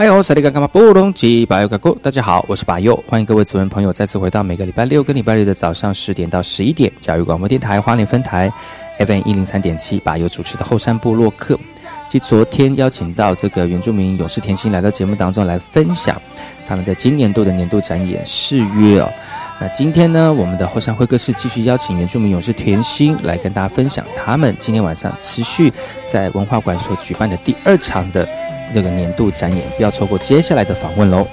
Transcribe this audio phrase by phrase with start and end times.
[0.00, 8.50] 嗨哟，萨利干干嘛布隆吉巴尤嘎古，大家好，我是巴尤，欢迎各位主人朋友再次回到每个礼拜六跟礼拜日的早上十点到十一点，教育广播电台花莲分台
[8.98, 11.60] FM 一零三点七，巴尤主持的后山部落客。
[12.08, 16.18] 即昨天邀请到这个原住民勇士甜心来到节目当中来分享
[16.66, 19.12] 他们在今年度的年度展演誓约哦。
[19.60, 25.70] 那今天呢，我们的后山会客室继续邀请原住民勇士甜心来跟大家分享他们今天晚上持续
[26.06, 28.26] 在文化馆所举办的第二场的。
[28.72, 31.26] 那个年度展演，不要错过接下来的访问喽！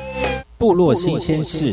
[0.58, 1.72] 部落新鲜事。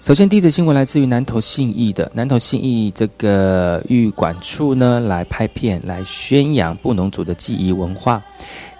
[0.00, 8.22] 首先，第一则新闻来自于南投信义的南投信义这个玉管处呢，来拍片来宣扬布农族的记忆文化。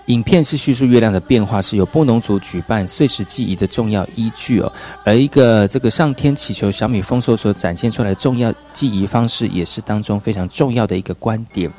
[0.06, 4.72] 影片是叙述月亮的变化，是由布农族举办碎石记忆的重要依据哦。
[5.04, 11.70] 而一个这个上天祈求小米丰收所展现出来的重要记忆方式，也是当中非常重要的一个观点。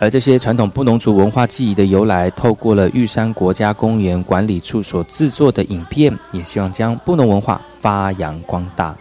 [0.00, 8.96] 而这些传统布农族文化记忆的由来，透过了玉山国家公园管理处所制作的影片，也希望将布农文化发扬光大。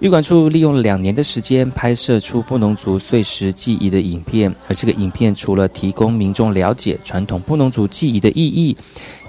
[0.00, 4.52] 玉管处利用了两年的时间，拍摄出布农族碎石记忆的影片。
[4.68, 8.76] 而这个影片除了提供民众了解传统布农族记忆的意义，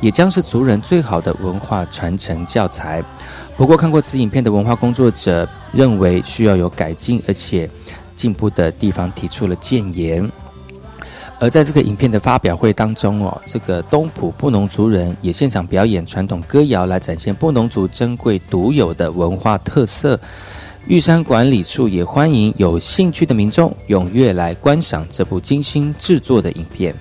[0.01, 3.03] 也将是族人最好的文化传承教材。
[3.55, 7.69] 不过，看过此影片的文化工作者认为需要有改进，而且
[8.15, 10.29] 进步的地方提出了建言。
[11.39, 20.19] 而在这个影片的发表会当中哦，这个东埔布农族人也现场表演传统歌谣，来展现布农族珍贵独有的文化特色。
[20.87, 26.95] 玉山管理处也欢迎有兴趣的民众踊跃来观赏这部精心制作的影片。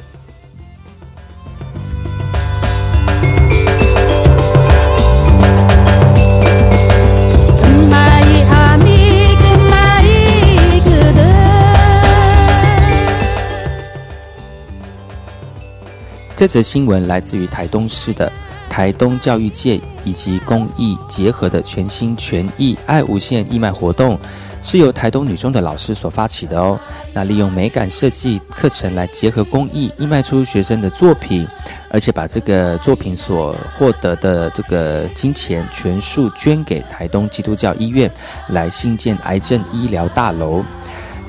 [16.44, 18.31] 这则新闻来自于台东市的。
[18.69, 24.19] 台东教育界以及公益结合的全新全益爱无限义卖活动，
[24.62, 26.78] 是由台东女中的老师所发起的哦。
[27.15, 31.49] 那利用美感设计课程来结合公益，义卖出学生的作品，
[31.88, 38.11] 而且把这个作品所获得的这个金钱全数捐给台东基督教医院，
[38.50, 40.62] 来新建癌症医疗大楼。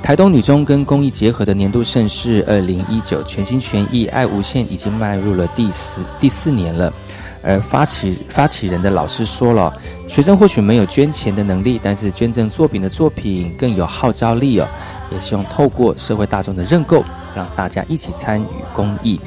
[0.05, 6.93] 台东女中跟公益结合的年度盛事二零一九全心全意爱无限已经迈入了第四第四年了。
[7.41, 9.75] 而发起发起人的老师说了，
[10.07, 14.67] 学生或许没有捐钱的能力，但是捐赠作品的作品更有号召力哦。
[15.11, 17.03] 也希望透过社会大众的认购，
[17.35, 19.19] 让大家一起参与公益。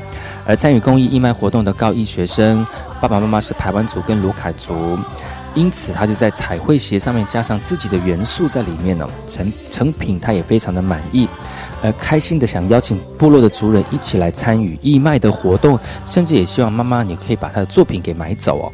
[0.47, 2.65] 而参与公益义卖活动的高一学生，
[3.01, 4.97] 爸爸妈妈是排湾族跟卢凯族。
[5.59, 11.29] 因此，他就在彩绘鞋上面加上自己的元素在里面呢，成成品他也非常的满意，
[11.83, 15.77] 而开心的想邀请部落的族人一起来参与义卖的活动，
[16.07, 18.73] 甚至也希望妈妈你可以把他的作品给买走哦。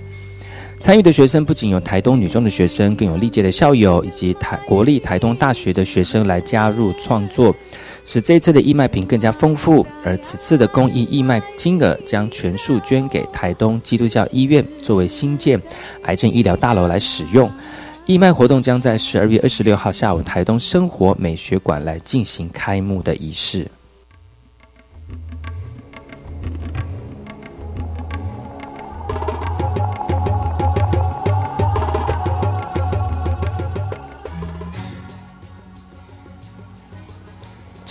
[0.84, 7.56] 参与的学生不仅有台东女中的学生，更有历届的校友以及台国立台东大学的学生来加入创作，
[8.04, 9.86] 使这次的义卖品更加丰富。
[10.04, 15.58] 而此次的公益义卖金额将全数捐给台东基督教医院，作为新建
[16.02, 17.50] 癌症医疗大楼来使用。
[18.04, 23.66] 义卖活动将在十二月二十六号下午台东生活美学馆来进行开幕的仪式。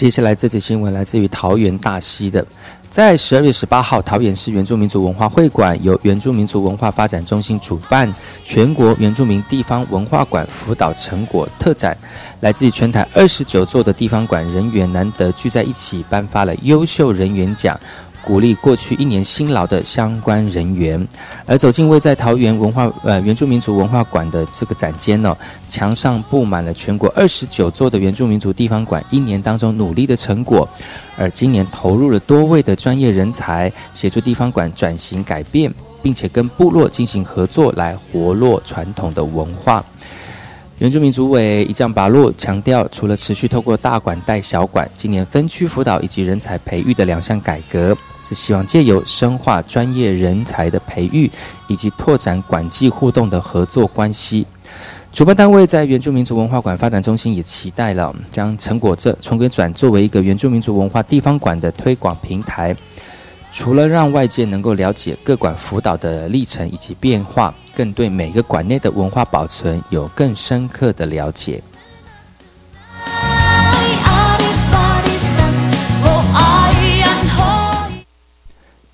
[0.03, 2.45] 接下来这则新闻来自于桃园大溪的。
[2.89, 8.13] 在十二月十八号，桃园市原住民族文化会馆由原住民族文化发展中心主办
[8.43, 11.97] 全国原住民地方文化馆辅导成果特展，
[12.41, 17.79] 来自于全台二十九座的地方馆人员难得聚在一起，颁发了优秀人员奖。
[18.25, 21.07] 鼓励过去一年辛劳的相关人员，
[21.45, 25.37] 而走进位在桃园文化呃原住民族文化馆的这个展间呢，
[25.67, 30.67] 墙上布满了全国二十九座的原住民族地方馆一年当中努力的成果，
[31.17, 35.71] 而今年投入了多位的专业人才，协助地方馆转型改变，
[36.01, 39.83] 并且跟部落进行合作，来活络传统的文化。
[40.83, 51.31] 原住民族委一将拔路强调，除了持续透过大馆带小馆，今年分区辅导以及人才培育的两项改革，是希望借由深化专业人才的培育，
[51.69, 54.45] 以及拓展馆际互动的合作关系。
[55.13, 62.75] 主办单位在原住民族文化馆发展中心也期待了，将成果这重归转作为一个原住民族文化地方馆的推广平台。
[63.53, 71.61] 除了让外界能够了解各馆辅导的历程以及变化，更对每个馆内的文化保存有更深刻的了解。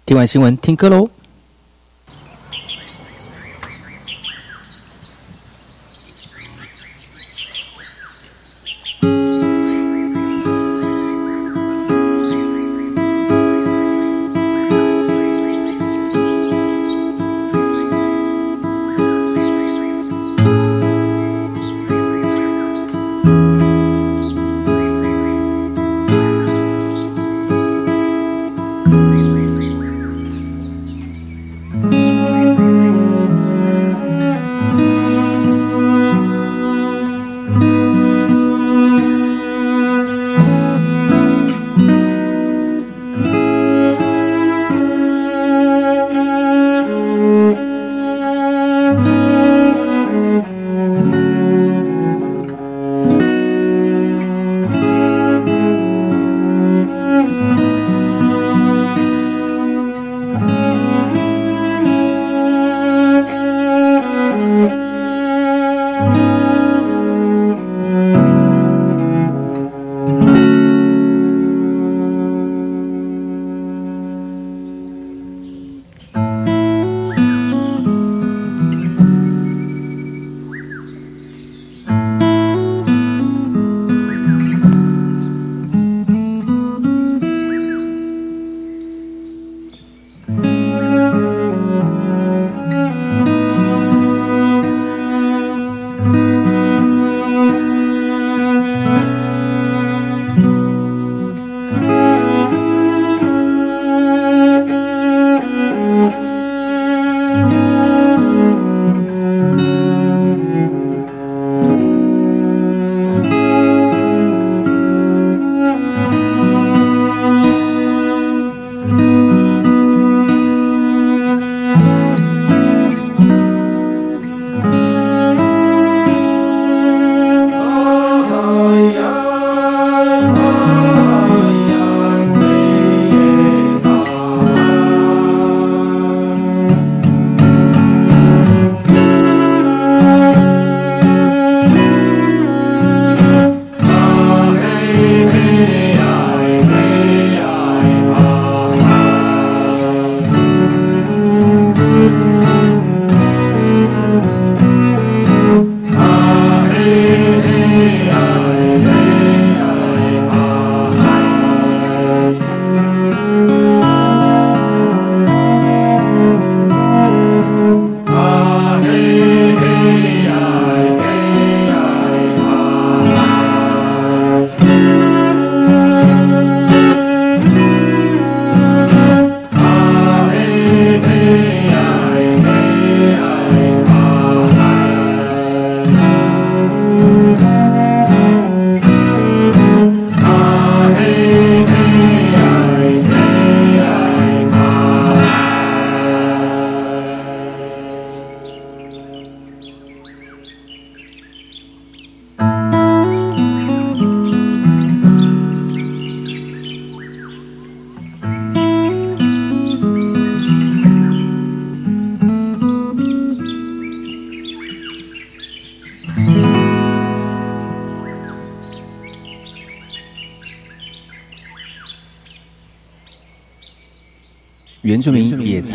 [0.05, 1.07] 听完新闻，听歌喽。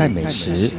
[0.04, 0.73] 菜美食。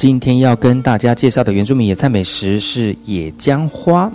[0.00, 4.10] 今天要跟大家介绍的原住民野菜美食是野姜花。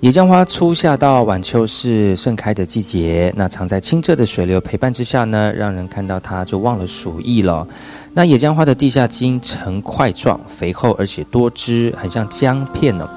[0.00, 7.66] 野姜花初夏到晚秋是盛开的季节，那藏在清澈的水流陪伴之下呢，让人看到它就忘了鼠疫了。
[8.12, 13.08] 那野姜花的地下茎呈块状，肥厚而且多汁，很像姜片呢，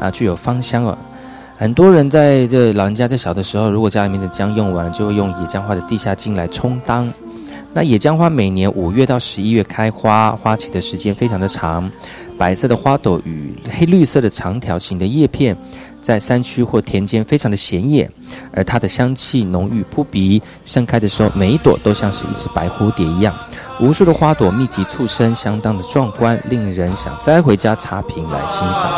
[0.00, 0.96] 啊，具有芳香哦。
[1.58, 7.06] 很多人在这老人家在小的时候，如果家里面的姜用完了，就会用野姜花的地下茎来充当。
[7.76, 11.90] 那野姜花每年五月到十一月开花，花期的时间非常的长。
[12.38, 15.54] 白色的花朵与黑绿色的长条形的叶片，
[16.00, 18.10] 在山区或田间非常的显眼，
[18.50, 20.40] 而它的香气浓郁扑鼻。
[20.64, 23.34] 盛开的时候，每一朵都像是一只白蝴蝶一样，
[23.78, 28.90] 无数的花朵密集簇生，相当的壮观，令人想摘回家插瓶来欣赏。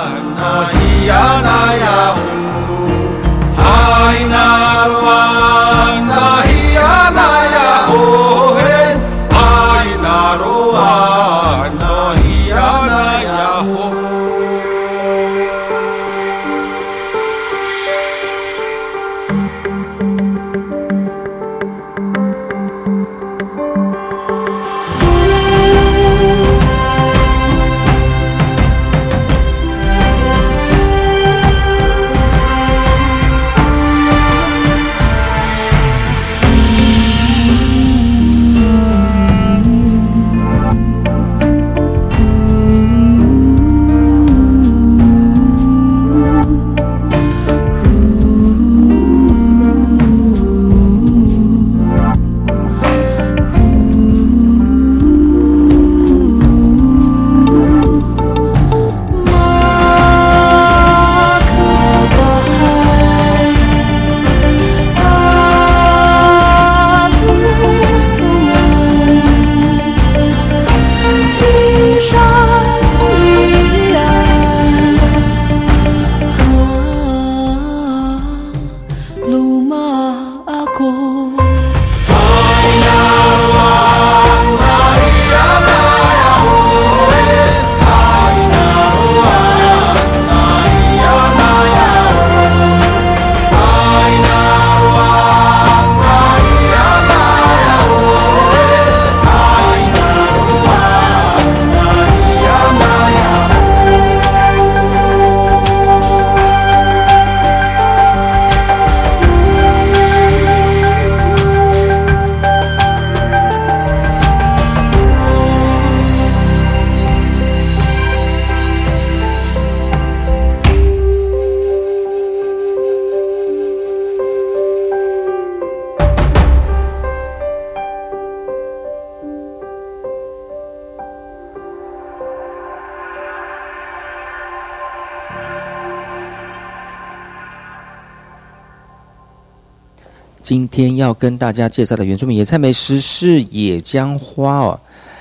[140.58, 144.80] 今天要跟大家介绍的原住民野菜美食是野姜花哦。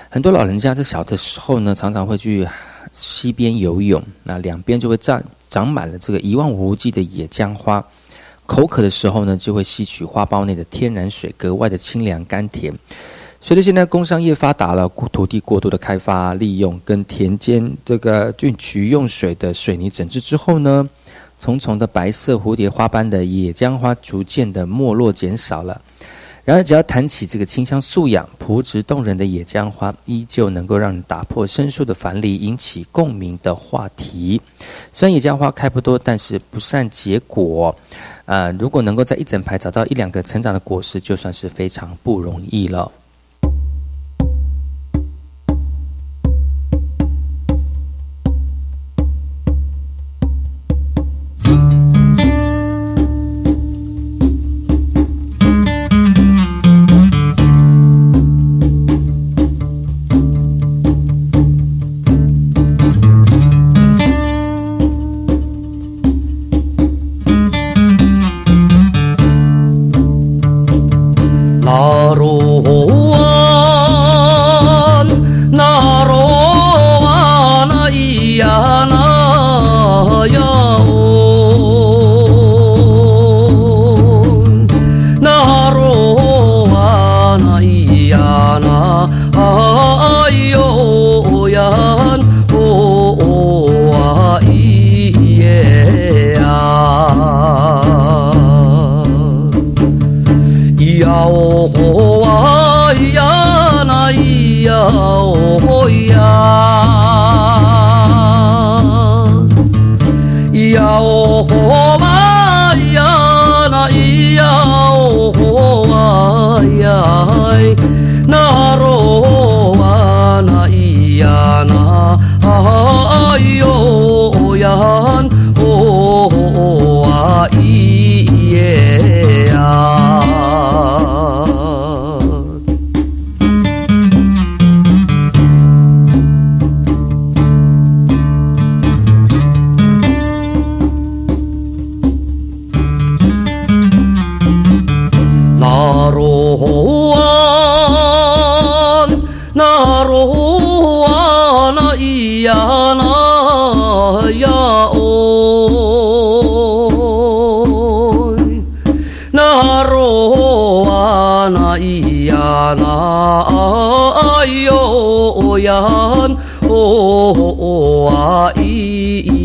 [0.10, 2.48] 很多老人家在小的时候呢，常常会去
[2.92, 7.86] 溪边游泳，那两边就会长长满了这个一望无际的野姜花。
[8.48, 12.74] 口渴的时候呢，就会吸取花苞内的天然水，格外的清凉甘甜。
[13.40, 20.90] 随着现在工商业发达了，土地过度的开发利用，跟田间这个进取用水的水泥整治之后呢。
[21.40, 25.82] 重重的白色蝴蝶花般的野姜花逐渐的没落减少了。
[26.44, 34.42] 然而，只要谈起这个清香素养、朴质动人的野姜花，依旧能够让人打破生疏的樊篱，引起共鸣的话题。
[34.94, 37.76] 虽然野姜花开不多，但是不善结果。
[38.24, 42.90] 呃，如果能够在一整排找到一两个成长的果实，就算是非常不容易了。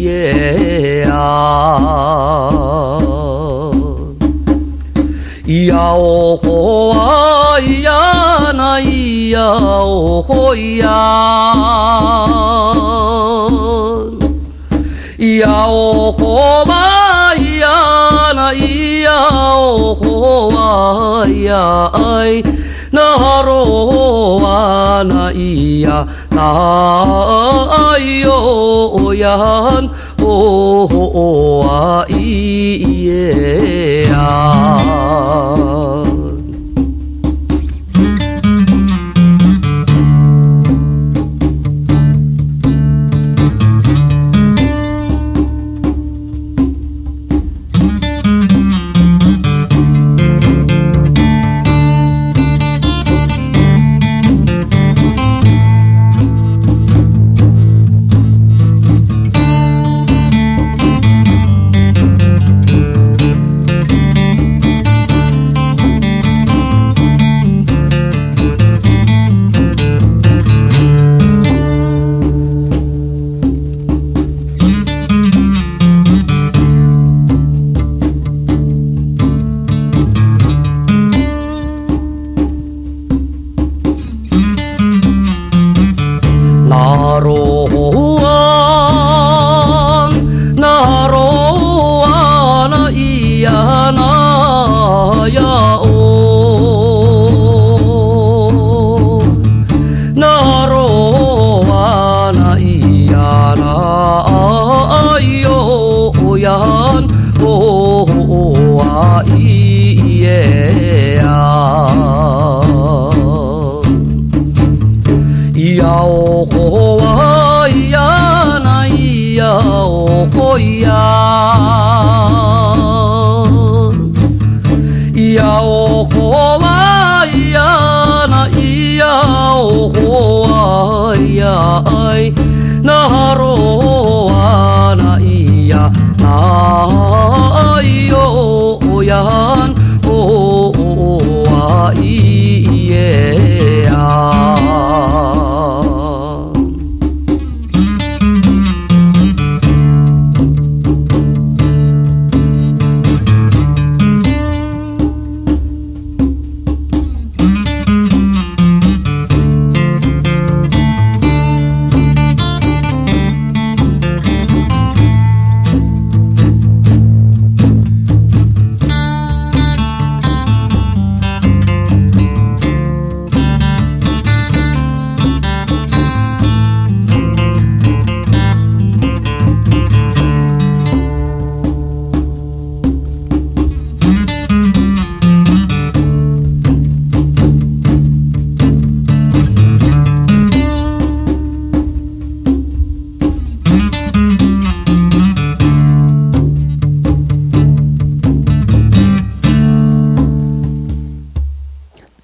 [0.03, 1.63] 咿耶呀。
[5.47, 10.87] 呀哦吼啊呀那咿呀哦吼呀，
[15.39, 17.69] 呀哦吼嘛呀
[18.35, 22.43] 那咿呀哦吼啊呀哎，
[22.95, 26.43] 那罗啊那咿呀那
[27.95, 29.31] 哎呦呀
[30.19, 32.19] 哦哦啊咿
[33.03, 35.62] 耶呀。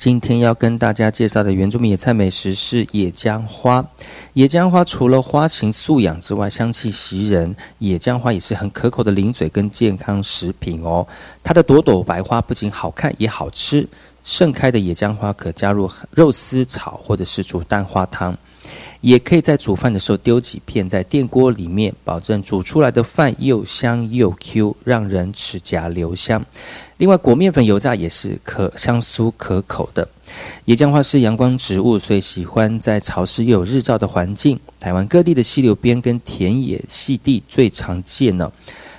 [0.09, 3.85] 今天要跟大家介绍的原住民野菜美食是野姜花。
[4.33, 7.55] 野姜花除了花型素养之外，香气袭人。
[7.77, 11.07] 野姜花也是很可口的零嘴跟健康食品哦。
[11.45, 13.87] 它的朵朵白花不仅好看，也好吃。
[14.25, 18.35] 盛开的野姜花可加入肉丝炒，或者是煮蛋花汤。
[19.03, 26.43] 也可以在煮饭的时候丢几片在电锅里面，保证煮出来的饭又香又 Q，让人齿颊留香。
[26.99, 30.07] 另外裹面粉油炸也是可香酥可口的
[30.67, 38.51] 椰浆花是阳光植物所以喜欢在潮湿又有日照的环境台湾各地的溪流边跟田野细地最常见呢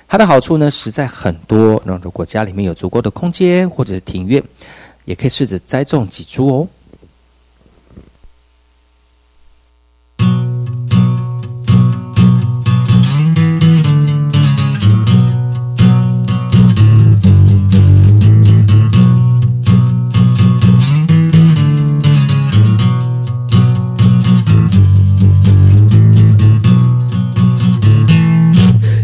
[0.08, 4.42] 它的好处呢实在很多那如果家里面有足够的空间或者是庭院
[5.04, 6.68] 也可以试着栽种几株哦。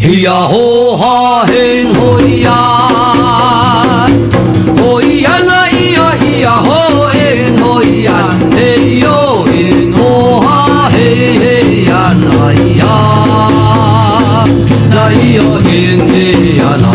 [0.06, 4.06] 嘿呀吼哈嘿嘿呀，
[4.76, 6.68] 嘿呀那咿呀嘿呀吼
[7.08, 8.08] 嘿嘿呀，
[8.54, 8.56] 嘿
[9.00, 9.50] 哟嘿
[9.92, 9.98] 嘿
[10.40, 10.94] 哈嘿
[11.40, 11.44] 嘿
[11.86, 11.90] 呀
[12.22, 12.84] 那咿呀，
[14.90, 15.66] 那咿呀嘿
[16.06, 16.14] 嘿
[16.56, 16.85] 呀。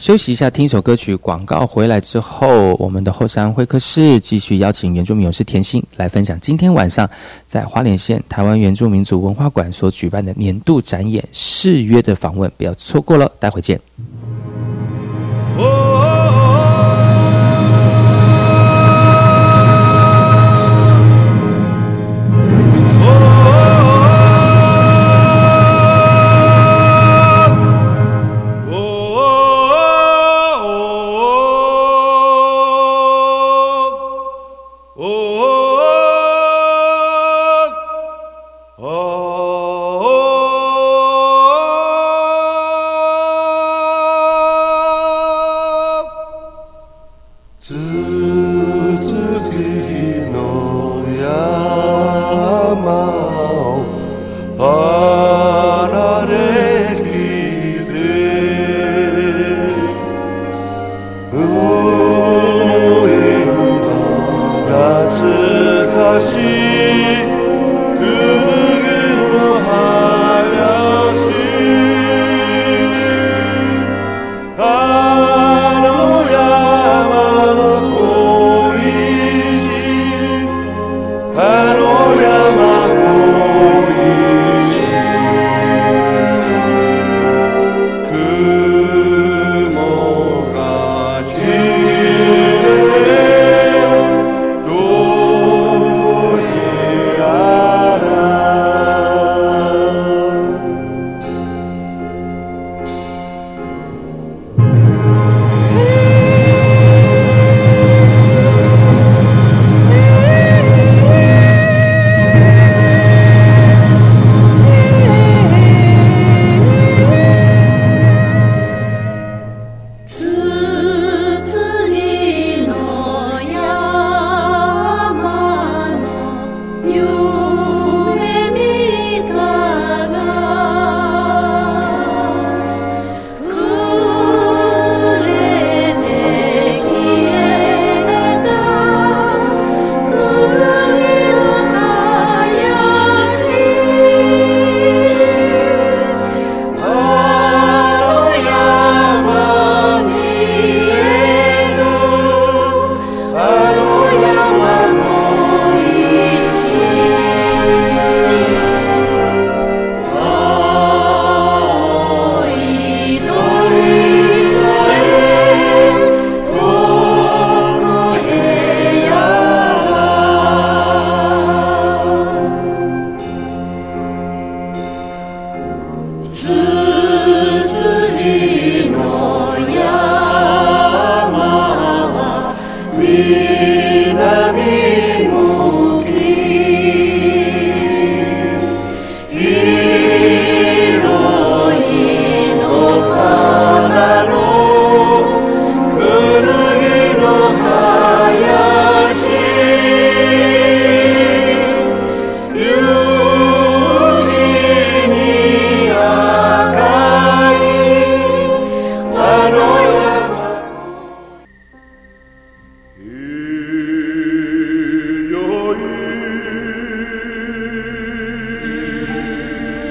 [0.00, 1.14] 休息一下，听一首歌曲。
[1.14, 7.06] 广告回来之后，我们的后山会客室继续邀请原住民勇士田心来分享今天晚上
[7.46, 13.30] 在花莲县台湾原住民族文化馆所举办的年度展演《誓约》的访问，不要错过了。
[13.38, 13.78] 待会见。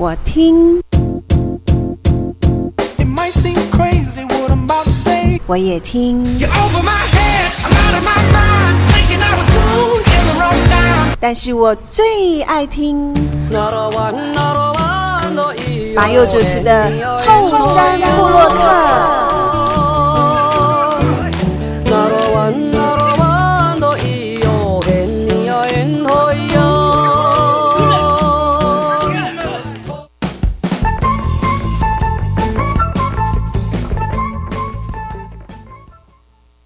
[0.00, 0.80] 我听，
[5.46, 6.24] 我也听，
[11.20, 13.12] 但是我最爱听。
[15.94, 16.90] 马佑主持的
[17.26, 19.29] 后山部落客。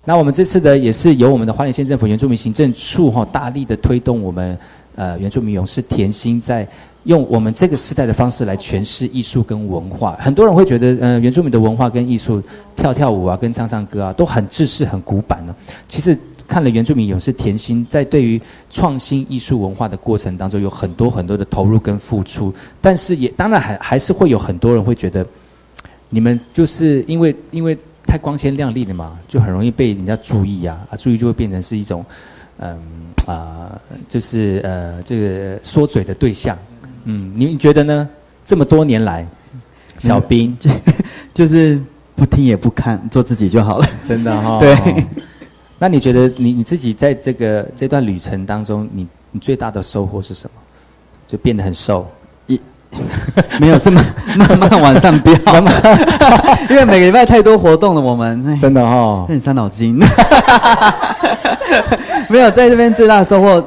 [0.07, 4.59] 那我们这次的也是由我们的花莲县政府原住民行政处哈大力的推动我们
[4.97, 6.69] 呃原住民勇士甜心在
[7.05, 10.15] 用我们这个时代的方式来诠释艺术跟文化。
[10.21, 12.43] 很多人会觉得呃原住民的文化跟艺术
[12.77, 15.57] 跳跳舞啊跟唱唱歌啊都很制式很古板呢。
[15.89, 18.39] 其实看了原住民勇士甜心在对于
[18.69, 25.27] 创新艺术文化的过程当中有很多很多的投入跟付出，但是也当然还还是会有很多人会觉得
[26.11, 27.77] 你们就是因为因为。
[28.07, 32.05] 太光鲜亮丽了嘛，就很容易被人家注意啊，啊，注意就会变成是一种，
[32.59, 32.79] 嗯
[33.27, 36.57] 啊，就是呃，这个说嘴的对象。
[37.05, 38.09] 嗯，你你觉得呢？
[38.45, 39.27] 这么多年来，
[39.99, 40.57] 小兵
[41.33, 41.81] 就是
[42.15, 44.59] 不听也不看，做自己就好了，真的哈。
[44.63, 45.05] 对。
[45.79, 50.61] 那你觉得你你自己在这个这段旅程当中，你你最大的收获是什么？
[51.27, 52.07] 就变得很瘦。
[53.61, 54.05] 没有，是慢
[54.37, 55.33] 慢慢往上飙，
[56.71, 59.99] 因为每个礼拜太多活动了，我们真的哦，很伤脑筋。
[62.29, 63.63] 没有，在这边最大的收获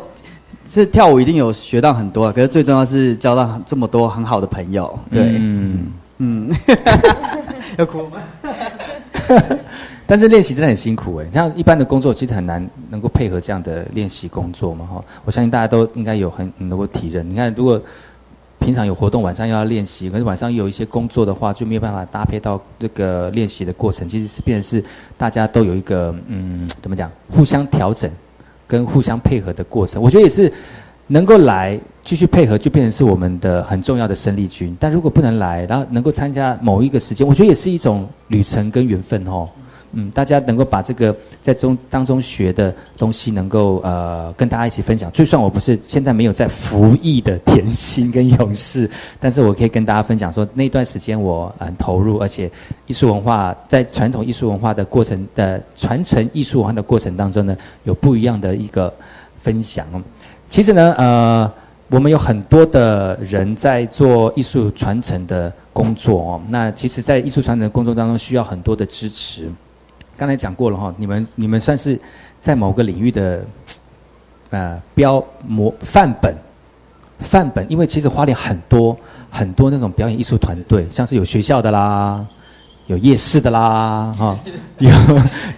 [0.70, 4.98] 是跳舞，一定有学到很多，可是最重要是交到这么多很好的朋友。
[5.12, 5.88] 对，嗯
[6.18, 6.50] 嗯，
[7.78, 8.18] 要哭吗？
[10.10, 15.04] 但是练习真的很辛苦哎，像一般的工作其实很难能够配合这样的练习工作嘛哈。
[15.26, 17.30] 我相信大家都应该有很能够体认。
[17.30, 17.78] 你看，如果
[18.60, 24.08] 平常有活动，晚上要练习，可是晚上有一些工作的话，就没有办法搭配到这个练习的过程。
[24.10, 24.84] 其实是变成是
[25.18, 28.12] 大家都有一个嗯，怎么讲，互相调整
[28.68, 30.02] 跟互相配合的过程。
[30.02, 30.52] 我觉得也是
[31.08, 34.76] 能够来继续配合，就变成是我们的很重要的生力军。
[34.80, 39.48] 但如果不能来，然后能够参加某一个时间，我觉得也是一种旅程跟缘分哦。
[39.94, 45.12] 嗯，大家能够把这个在中当中学的东西，能够呃跟大家一起分享。
[45.12, 52.52] 就算我不是现在没有在服役的甜心跟勇士，但是我可以跟大家分享说，那段时间我很投入，而且
[52.85, 58.94] 艺术文化在传统艺术文化的过程的传承艺术文化的过程当中呢，有不一样的一个
[59.42, 59.88] 分享。
[60.50, 61.52] 其实呢，呃，
[61.90, 66.42] 我们有很多的人在做艺术传承的工作哦。
[66.50, 69.50] 那其实，在艺术传承的工作当中，需要很多的支持。
[70.18, 72.00] 刚才讲过了哈，你们你们算是
[72.40, 73.46] 在某个领域的
[74.50, 76.36] 呃标模范本
[77.20, 78.98] 范本，因为其实花莲很多
[79.30, 82.26] 很多那种表演艺术团队，像是有学校的啦，
[82.88, 84.40] 有夜市的啦，哈，
[84.80, 84.90] 有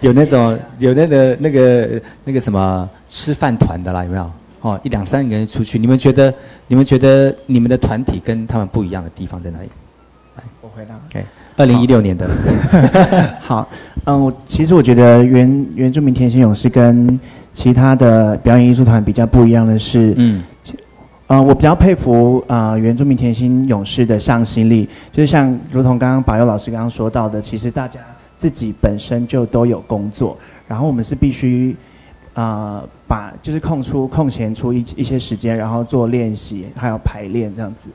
[0.00, 4.30] 有那种有那个那个那个什么吃饭团的啦，有没有？
[4.62, 6.32] 哦，一两三个人出去，你们觉得
[6.66, 9.70] 你们觉得你们的团体跟他们不一样的地方在哪里？
[10.36, 10.94] 来，我回答。
[11.08, 11.24] OK。
[11.56, 12.28] 二零一六年的，
[13.40, 13.68] 好，
[14.04, 17.18] 嗯，我其实我觉得原原住民田心勇士跟
[17.52, 20.42] 其他的表演艺术团比较不一样的是，嗯，
[21.26, 28.00] 嗯，我比较佩服啊原住民甜心勇士的向心力，就是像如同刚刚保佑老师刚刚说到的，其实大家
[28.38, 31.76] 自己本身就都有工作，然后我们是必须
[32.32, 37.90] 啊把就是空出空闲出一一些时间，然后做练习还有排练这样子，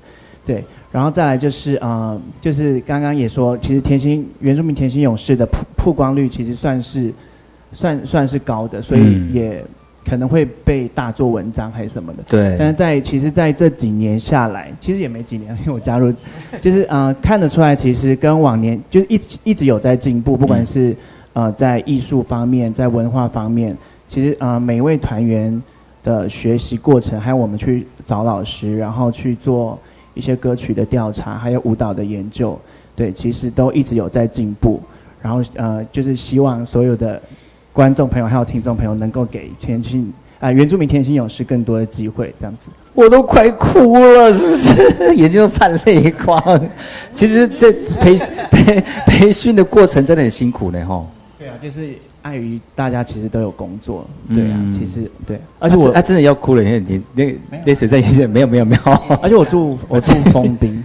[0.45, 0.63] 对。
[0.91, 7.11] 然后再来就是啊，就是刚刚也说，其实甜心原住民甜心勇士的曝曝光率其实算是
[7.73, 9.61] 算算是高的，所以也
[10.05, 12.23] 可能会被大做文章还是什么的。
[12.29, 12.55] 对。
[12.57, 16.13] 但是在其实，在这几年下来，其实也没几年， 因为我加入，
[16.61, 20.95] 就是啊，看得出来，其实跟往年就是一直一直有在进步，不管是
[21.33, 23.75] 呃在艺术方面，在文化方面，
[24.07, 25.61] 其实啊每位团员
[26.05, 29.77] 的学习过程，还有我们去找老师，然后去做。
[30.15, 32.59] 一些歌曲的调查，还有舞蹈的研究，
[32.95, 34.81] 对，其实都一直有在进步。
[35.21, 37.21] 然后呃，就是希望所有的
[37.71, 42.69] 观众朋友还有听众朋友能够给天心啊、原住民天心勇士更多的机会，这样子。
[42.93, 45.15] 我都快哭了，是不是？
[45.15, 46.69] 眼睛都泛泪光。
[47.11, 48.17] 其实这培
[48.51, 51.03] 培培训的过程真的很辛苦呢，哈。
[51.39, 51.95] 对啊，就是
[52.25, 54.03] 碍于大家其实都有工作，
[54.33, 58.91] 对啊，嗯其实对，而且我他真的要哭了，你你那个泪水在眼睛没有没有没有。
[59.21, 60.83] 而且我住 我住封冰，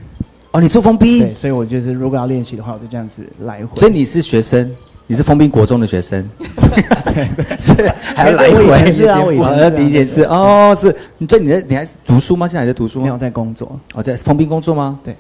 [0.51, 3.81] 哦，你住封冰对，，所以我就是如果要练习的话，我就这样子来回。
[3.81, 4.71] 所以你是学生，
[5.07, 6.29] 你是封冰国中的学生，
[7.59, 7.73] 是
[8.15, 12.47] 还要来我以回前是啊我以前是啊要理解是哦，是你对你在你还是读书吗？
[12.47, 13.05] 现在还在读书吗？
[13.05, 15.01] 没有在工作，哦，在封冰工作吗？
[15.03, 15.17] 对。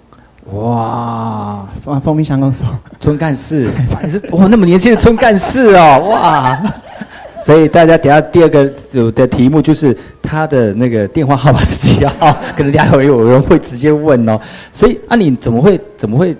[0.53, 2.67] 哇，啊，封冰乡公所，
[2.99, 6.61] 村干事， 哇你是哇那么年轻的村干事哦，哇！
[7.45, 14.39] 所以大家等下第二个有的题目就是他的那个电话号码是几号，可能等一下有有人会直接问哦。
[14.73, 16.37] 所以啊，你怎么会怎么会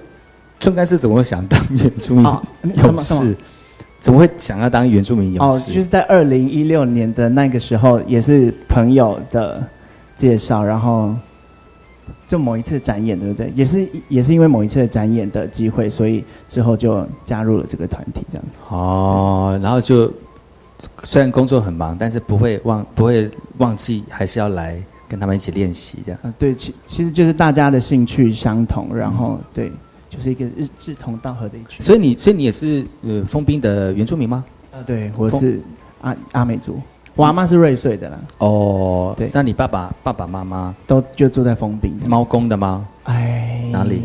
[0.59, 2.25] 村干事怎么会想当原住民
[2.83, 3.35] 勇士？
[3.99, 9.63] 怎么会想要当原住民勇哦，就是在二零一六年的那个时候，也是朋友的
[10.19, 11.15] 介绍，然后
[12.31, 13.53] 就某一次展演，对不对？
[13.57, 18.59] 也是也是因为某一次的展演的机会，所以之后就加入了这个团体，这样子。
[18.69, 20.09] 哦，然后就
[21.03, 23.29] 虽然工作很忙，但是不会忘不会
[23.59, 26.21] 忘记，还是要来跟他们一起练习这样。
[26.23, 29.73] 啊，对，其其实就是大家的兴趣相同，然后对，
[30.09, 31.85] 就是一个志志同道合的一群。
[31.85, 34.45] 所以你所以你也是呃封冰的原住民吗？
[34.73, 35.61] 啊，对，我是
[36.03, 36.81] 阿阿美族，
[37.15, 42.09] 我阿妈是瑞穗的啦，哦，对那你爸爸爸爸妈妈都就住在封冰的。
[42.09, 42.87] 猫公的吗？
[43.05, 44.03] 哎，哪里？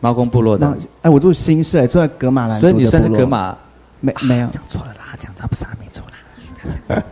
[0.00, 2.60] 猫公部落的，哎，我住新社，住在格马兰。
[2.60, 3.56] 所以你算是格马？
[4.00, 7.02] 没没有，讲错了啦，讲他不是阿美族啦。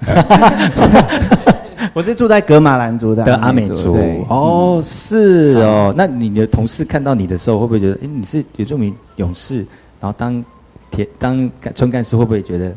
[1.94, 3.96] 我是住在格马兰族的的阿美族
[4.28, 5.92] 哦，是哦。
[5.96, 9.58] 那你的同事看到你的时候，会不会觉得，哎，你是原住民勇士，
[10.00, 10.44] 然后当
[10.90, 12.72] 铁当干村干事，会不会觉得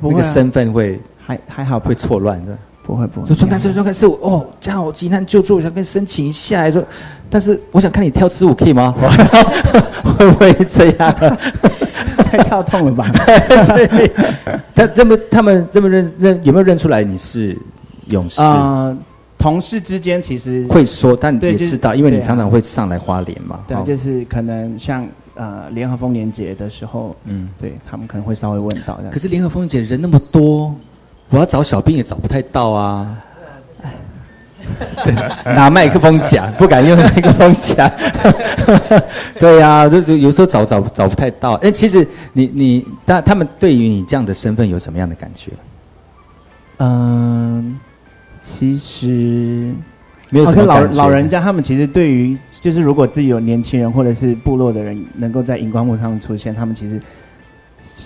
[0.00, 2.56] 那个身份会还还好不会错乱的？
[2.84, 3.26] 不会不会。
[3.26, 6.84] 说村干事，村干事，哦，这样我急难救助，我想跟你申请一下，说，
[7.28, 8.94] 但是我想看你跳支舞，可以吗？
[10.16, 11.38] 会不会这样？
[12.30, 13.10] 太跳痛了吧？
[13.74, 14.12] 对，
[14.74, 17.56] 他这么他们这么认认有没有认出来你是
[18.08, 18.40] 勇士？
[18.40, 18.96] 呃，
[19.38, 23.60] 同事之间其实会说，但你也知道，因为你常常会上来花莲嘛。
[23.66, 29.12] 对就是可能像呃联合丰年节的时候，嗯，对他们可能会稍微问到这样。
[29.12, 30.74] 可是联合风姐人那么多，
[31.30, 33.22] 我要找小兵也找不太到啊。
[35.04, 35.14] 对
[35.54, 37.90] 拿麦克风讲，不敢用麦克风讲。
[39.38, 41.54] 对呀、这就有时候找找找不太到。
[41.54, 45.52] 哎，其实你你，但他们对于你这样的身份有什么样的感觉？
[46.78, 47.78] 嗯，
[48.42, 49.72] 其实
[50.30, 57.00] 没有什么老老人家他们其实对于就是如果自己有年轻人或者是部落的人能够在荧光幕上出现，他们其实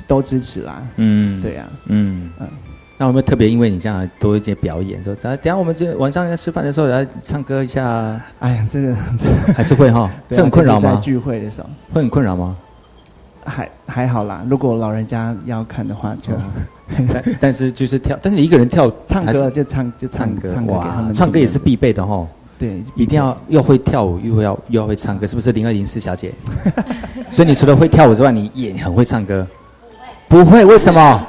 [0.06, 0.82] 都支持啦。
[0.96, 2.46] 嗯对呀、嗯嗯
[3.00, 8.20] 那有没有特别因为你这样多一些表演，说等下等下我们这晚上要吃饭的时候来唱歌一下啊？
[8.40, 8.94] 哎呀，这个
[9.56, 10.10] 还是会哈？
[10.28, 11.00] 这很困扰吗？
[11.02, 12.54] 聚会的时候会很困扰吗？
[13.42, 16.34] 还还好啦，如果老人家要看的话就。
[17.10, 22.28] 但但是就是跳，但是你一个人跳唱歌就唱就唱唱歌唱歌给他哇，们唱歌也是必备的哈。
[22.58, 26.34] 对，一定要又会跳舞，又要又要会唱歌，是不是零二零四小姐？
[27.32, 29.46] 所以你除了会跳舞之外，你也很会唱歌。
[30.28, 30.64] 不会？
[30.66, 31.26] 为什么？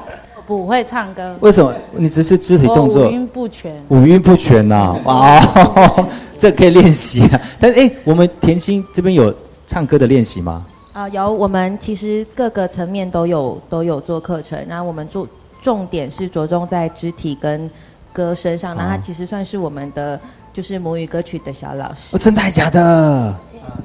[0.52, 1.74] 我不会唱歌，为什么？
[1.94, 3.84] 你只是肢体动作五音不全。
[3.90, 7.42] 五音不全呐、哇、哦， 这可以练习啊。
[7.60, 9.34] 但是哎，我们甜心这边有
[9.66, 10.66] 唱歌的练习吗？
[10.94, 15.26] 啊、有我们其实各个层面都有都有做课程，然后我们做
[15.62, 17.70] 重点是着重在肢体跟
[18.12, 20.20] 歌声上，那他哦其实算是我们的
[20.54, 22.16] 就是母语歌曲的小老师。
[22.16, 23.36] 哦，真的还假的？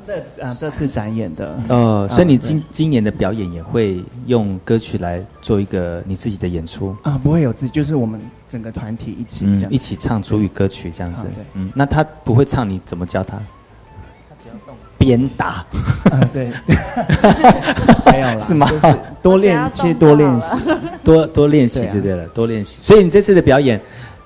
[0.04, 11.26] 这啊这次展演的呃，所以你今今年的表演也会用歌曲来做一个你自己的演出，啊不会有自就是我们整个团体一起这样，嗯一起唱主语歌曲这样子。
[11.54, 13.36] 嗯，那他不会唱，你怎么教他？
[13.36, 15.46] 他只要动鞭打，
[16.10, 16.50] 啊对，
[18.10, 20.48] 没有了，是吗就是多练，其实多练习，
[21.04, 22.78] 多多练习就对了，多练习。
[22.80, 23.80] 所以你这次的表演，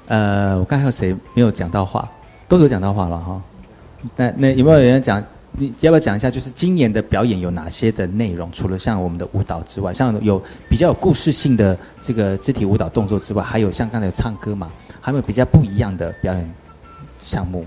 [0.07, 2.09] 呃，我刚才有谁没有讲到话？
[2.51, 3.41] 都有讲到话了哈。
[4.17, 5.23] 那那有没有人讲？
[5.53, 6.31] 你要不要讲一下？
[6.31, 8.51] 就是今年的表演有哪些的内容？
[8.53, 14.71] 除了像我们的舞蹈之外，像有比较有故事性的这个肢体舞蹈动作之外，还有像刚才有唱歌嘛，
[15.01, 16.55] 还有比较不一样的表演
[17.19, 17.65] 项目？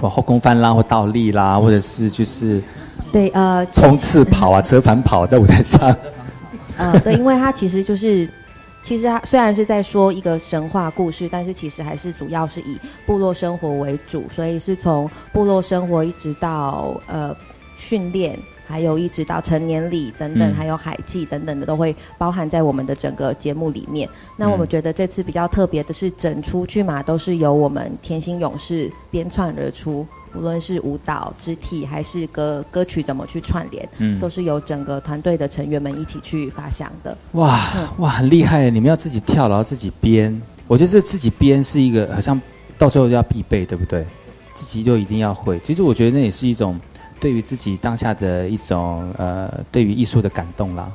[0.00, 2.62] 或后空翻啦，或倒立啦，或者是就是
[3.12, 5.94] 对，呃，冲刺跑啊、折返跑在舞台上。
[6.76, 8.28] 呃，对，因为它其实就是，
[8.84, 17.34] 其实它虽然是在说一个神话故事，但是其实还是主要是以部落生活为主，所以是从部落生活一直到呃
[17.78, 24.06] 训练，还有一直到成年礼等等，嗯还有海祭等等的，都会包含在我们的整个节目里面。
[24.36, 30.06] 那我们嗯觉得这次比较特别的是，整出剧码都是由我们甜心勇士编串而出。
[30.34, 37.16] 无论是舞蹈、肢体还是歌歌曲怎么去串联，嗯都是由整个团队的成员们一起去发想的。
[37.32, 37.60] 哇
[37.98, 38.68] 哇，很厉害！
[38.70, 40.40] 你们要自己跳，然后自己编。
[40.66, 42.40] 我觉得这自己编是一个好像
[42.76, 44.06] 到最后要必备，对不对？
[44.54, 45.58] 自己就一定要会。
[45.60, 46.80] 其实我觉得那也是一种
[47.20, 50.90] 对于自己当下的一种呃，对于艺术的感动啦。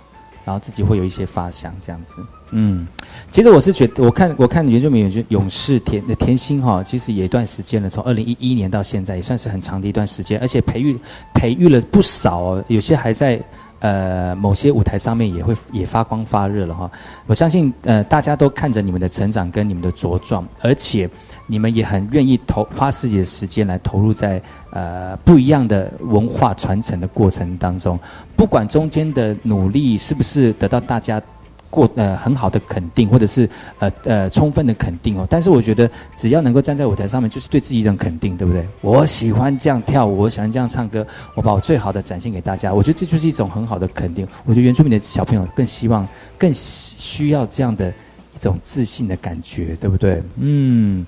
[0.46, 2.16] 然后自己会有一些发想，这样子。
[2.52, 2.88] 嗯，
[3.30, 10.98] 其实我是觉得，我看我看原住民勇勇士甜甜心哈，其实也一段时间了，从二零一一年到现在，也算是很长的一段时间，而且培育
[11.34, 13.40] 培育了不少，有些还在
[13.82, 16.90] 呃某些舞台上面也会也发光发热了哈。
[17.28, 21.08] 我相信呃大家都看着你们的成长跟你们的茁壮，而且
[21.46, 24.42] 你们也很愿意投花自己的时间来投入在
[24.72, 28.00] 呃不一样的文化传承的过程当中，
[28.36, 31.22] 不管中间的努力是不是得到大家。
[31.70, 33.50] 过呃很好的肯定，或者是
[33.80, 35.28] 呃呃充分的肯定哦。
[35.30, 38.68] 但是我觉得只要能够站在舞台上面，就是对自己一种肯定，对不对？
[38.82, 41.06] 我喜欢这样跳舞，我喜欢这样唱歌，
[41.36, 42.74] 我把我最好的展现给大家。
[42.74, 44.28] 我觉得这就是一种很好的肯定。
[44.46, 46.08] 我觉得原住民的小朋友更希望、
[46.38, 47.94] 更需要这样的
[48.40, 50.22] 一种自信的感觉，对不对？
[50.40, 51.06] 嗯。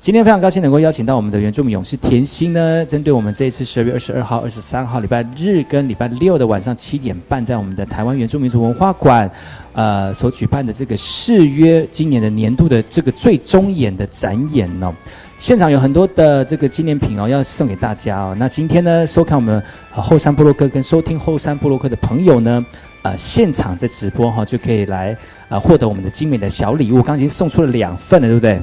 [0.00, 9.28] 今天非常高兴能够邀请到我们的原住民勇士甜心呢，针对我们这一次十二月二十二号、二十三号礼拜日跟礼拜六的晚上七点半，在我们的台湾原住民族文化馆，
[9.72, 14.94] 呃，所举办的这个誓约今年的年度的这个最终演的展演哦。
[15.36, 18.36] 现场有很多的这个纪念品哦，要送给大家哦。
[18.38, 19.60] 那今天呢，收看我们、
[19.96, 22.64] 呃、后山部落客跟收听后山部落客的朋友呢，
[23.08, 25.16] 呃，现场在直播哈、就可以来
[25.48, 26.96] 呃获得我们的精美的小礼物。
[26.96, 28.60] 刚刚已经送出了两份了，对不对？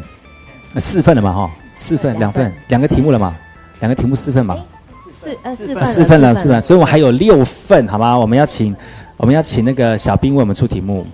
[0.75, 3.35] 呃四份了嘛，哈，四份，两份，两个题目了嘛，
[3.79, 4.55] 两个题目四份嘛，
[5.11, 6.61] 四呃四啊份四份了，是吧？
[6.61, 8.15] 所以我们还有六份，好吗？
[8.19, 8.75] 我们要请，
[9.17, 11.07] 我们要请那个小兵为我们出题目。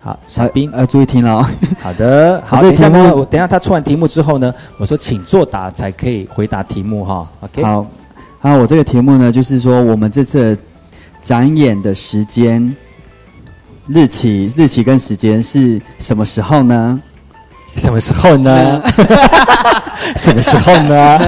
[0.00, 1.46] 好，小兵，呃，注意听了哦。
[1.82, 7.28] 好的，好，这个题等一下呢，目我等一下他出完题目之后呢，我说请作答才可以回答题目哈。
[7.40, 7.86] OK，好，
[8.40, 10.62] 好，我这个题目呢，就是说我们这次的
[11.22, 12.74] 展演的时间、
[13.88, 17.00] 日期、日期跟时间是什么时候呢？
[17.76, 18.82] 什么时候呢？
[20.16, 21.18] 什么时候呢？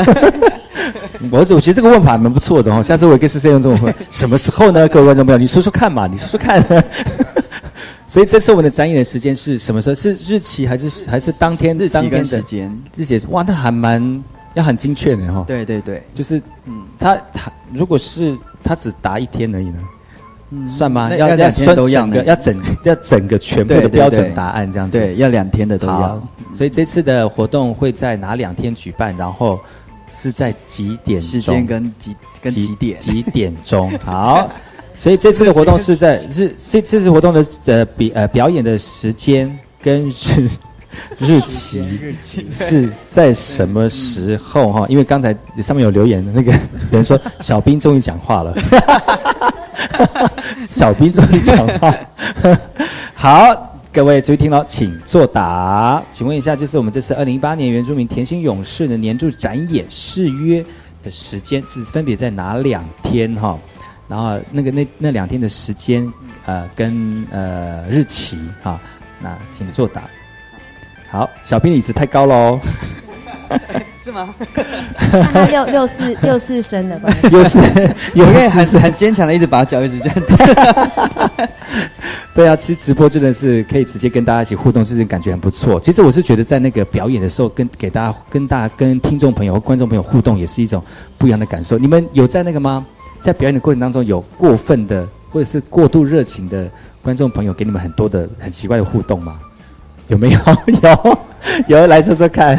[1.30, 3.94] 我我觉得这个问法蛮不错的哦，下次我也可以试试用这种问。
[4.08, 4.88] 什么时候呢？
[4.88, 6.64] 各位观众朋友，你说说看嘛，你说说看。
[8.06, 9.94] 所以这次我们的展演的时间是什么时候？
[9.94, 11.76] 是日期还是还是当天？
[11.76, 12.82] 日期跟时间？
[12.96, 14.24] 日期哇，那还蛮
[14.54, 15.44] 要很精确的哈、哦。
[15.46, 18.34] 对对对，就是嗯，他他如果是
[18.68, 19.78] 他只答一天而已呢，
[20.50, 21.08] 嗯算吗？
[21.10, 24.98] 那要两天算都要呢整个要整要整个全部的标准答案这样子。
[24.98, 26.22] 对，要两天的都要。
[26.54, 29.16] 所以这次的活动会在哪两天举办？
[29.16, 29.58] 然后
[30.12, 31.20] 是在几点？
[31.20, 33.00] 时间跟几跟几点？
[33.00, 33.90] 几点钟？
[34.04, 34.50] 好，
[34.98, 40.48] 所以这次的活动是在日这这次活动的呃比呃表演的时间跟日
[41.18, 44.86] 日期是在什么时候哈？
[44.88, 46.52] 因为刚才上面有留言，那个
[46.90, 48.54] 人说 小兵终于讲话了，
[50.66, 51.94] 小兵终于讲话，
[53.14, 53.64] 好。
[53.90, 56.00] 各位注意听了，请作答。
[56.12, 60.64] 请问一下，就是我们这次二零一八年原住民甜心勇士的年度展演誓约
[61.02, 63.58] 的时间是分别在哪两天哈？
[64.06, 66.06] 然后那个那那两天的时间
[66.44, 68.78] 呃跟呃日期哈，
[69.20, 70.02] 那请作答。
[71.10, 72.60] 好，小兵椅子太高喽。
[73.98, 74.34] 是吗？
[75.32, 77.10] 他六六四六四升的吧？
[77.30, 77.58] 六四
[78.14, 81.48] 有可以很很坚强的一直把脚一直这样。
[82.34, 85.80] 对啊，其实直播真的是可以直接跟大家一起互动，这种感觉很不错。
[85.80, 90.82] 其实我是觉得在那个表演的时候，跟给大家、跟大家、跟听众朋友、观众朋友互动，也是一种
[91.16, 91.78] 不一样的感受。
[91.78, 92.86] 你们有在那个吗？
[93.18, 96.70] 在表演的过程当中，有过分的或者是过度热情的
[97.02, 99.40] 观众朋友给你们很多的很奇怪的互动吗？
[100.08, 100.38] 有没有？
[100.82, 101.18] 有
[101.68, 102.56] 有，来说说看。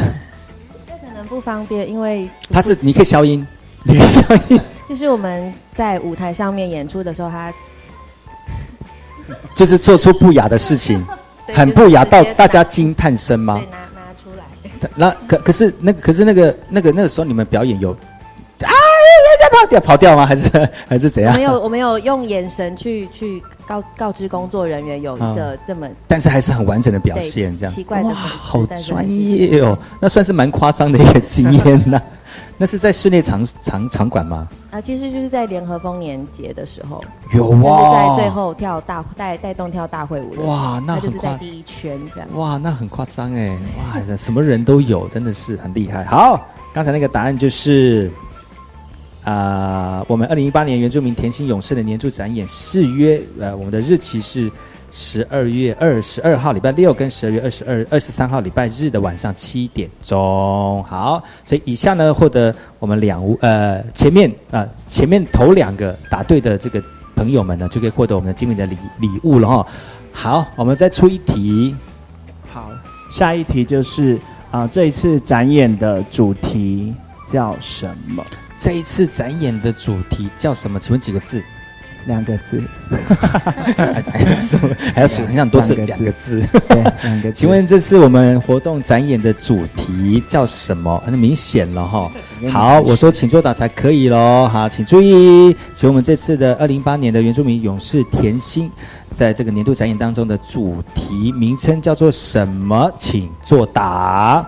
[0.87, 3.45] 这可能不方便，因为他是你可以消音，
[3.83, 4.59] 你可以消音。
[4.87, 7.53] 就是我们在舞台上面演出的时候，他
[9.53, 11.05] 就是做出不雅的事情，
[11.53, 13.69] 很不雅到大家惊叹声吗对？
[13.69, 14.89] 拿拿出来。
[14.95, 17.95] 那可可是那个可是那个那个那个时候你们表演有
[19.49, 20.25] 跑掉跑掉吗？
[20.25, 21.33] 还是 还是怎样？
[21.33, 32.01] 我们有我没有用眼神去去告告知工作人员有一个这么，但是还是很完整的表现，这样奇怪的哇，好专业哦，那算是蛮夸张的一个经验呐。
[32.61, 34.47] 那是在室内场场场馆吗？
[34.69, 37.01] 啊，其实就是在联合丰年节的时候，
[37.33, 42.27] 有就是哇在最后跳大带带动跳大会舞的，哇那他就是在第一圈这样。
[42.35, 43.57] 哇，那很夸张哎！
[43.77, 46.03] 哇，什么人都有，真的是很厉害。
[46.03, 48.11] 好，刚才那个答案就是
[49.23, 54.49] 啊，我们二零一八年原住民甜心勇士的年度展演誓约，呃，我们的日期是
[54.89, 60.83] 十二月二十二号礼拜六跟十二月二十二、二十三号礼拜日的晚上七点钟。
[60.85, 66.81] 好，所以以下呢获得我们两呃前面啊前面头两个答对的这个
[67.15, 69.67] 朋友们呢，就可以获得我们的精美的礼礼物了哈。
[70.11, 71.75] 好，我们再出一题。
[72.51, 72.71] 好，
[73.11, 74.17] 下一题就是
[74.49, 76.95] 啊，这一次展演的主题
[77.31, 78.23] 叫什么？
[78.57, 80.79] 这一次展演的主题叫什么？
[80.79, 81.41] 请问几个字？
[82.05, 82.63] 两个字。
[83.77, 84.57] 还要数，
[84.95, 86.41] 还要数，很想多是两个字。
[86.69, 87.31] 对，两个。
[87.31, 90.97] 请问这次我们活动展演的主题叫什么？
[91.05, 92.11] 很明显了哈。
[92.49, 94.47] 好，我说请作答才可以喽。
[94.47, 98.71] 好，请注意，请我们这次的二零一八年的原住民勇士甜心。
[99.13, 102.91] 在这个年度展演当中的主题名称叫做什么？
[102.95, 104.47] 请作答。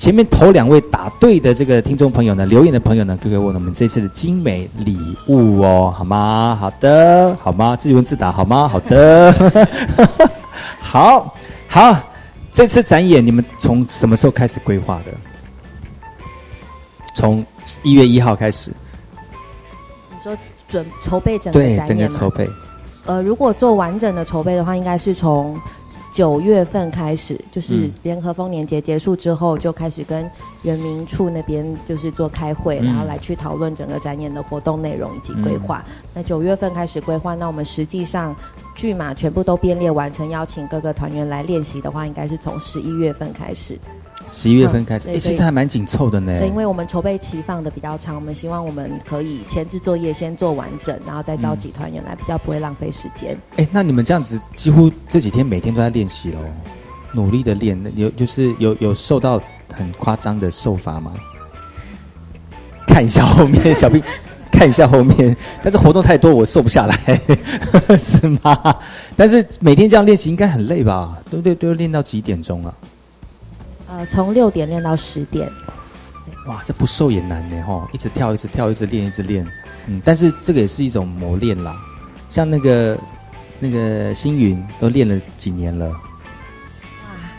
[0.00, 4.96] 前面头两位答对的这个听众朋友呢，留言的朋友呢，可给我我们这次的精美礼
[5.26, 6.56] 物哦，好吗？
[6.58, 7.76] 好的，好吗？
[7.76, 8.66] 自己问自答好吗？
[8.66, 9.30] 好的，
[10.80, 11.36] 好
[11.68, 12.00] 好。
[12.50, 15.12] 这次展演你们从什么时候开始规划的？
[17.14, 17.44] 从
[17.82, 18.72] 一月一号开始。
[20.10, 20.34] 你说
[20.66, 22.48] 准筹备整个对整个筹备。
[23.04, 25.60] 呃，如果做完整的筹备的话，应该是从
[26.12, 30.28] 九月份开始，就是联合丰年节结束之后，就开始跟
[30.62, 35.84] 原民处那边就是做开会，然后来去讨论整个展演的活动内容以及规划。
[36.12, 38.34] 那九月份开始规划，那我们实际上
[38.74, 43.78] 剧码全部都编列完成，邀请各个团员来练习的话，应该是从十一月份开始。
[44.28, 46.38] 十一月份开始，哎，其实还蛮紧凑的呢。
[46.38, 53.36] 对，因为我们筹备期放的比较长，我们希望我们可以前置作业先做完整，然后再召集团员来，比较不会浪费时间。
[53.56, 56.38] 哎，那你们这样子几乎这几天每天都在练习喽，
[57.12, 59.40] 努力的练，有就是有有受到
[59.72, 61.12] 很夸张的受罚吗？
[62.86, 64.02] 看一下后面，小兵，
[64.50, 66.96] 看一下后面，但是活动太多，我瘦不下来，
[67.98, 68.76] 是吗？
[69.16, 71.18] 但是每天这样练习应该很累吧？
[71.30, 71.54] 对不对？
[71.54, 72.74] 都要练到几点钟啊？
[73.90, 75.50] 呃，从六点练到十点，
[76.46, 79.44] 哇，这不瘦也难呢吼，一直跳，一直跳，一直练，一直练，
[79.88, 81.76] 嗯，但是这个也是一种磨练啦。
[82.28, 82.96] 像那个
[83.58, 85.96] 那个星云都练了几年了，哇，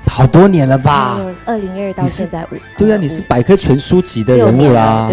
[0.08, 1.22] 好多年了吧？
[1.46, 5.10] 二零二到现在五，对啊，你是百科全书级的人物啦，